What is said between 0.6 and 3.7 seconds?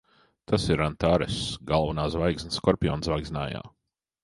ir Antaress. Galvenā zvaigzne Skorpiona zvaigznājā.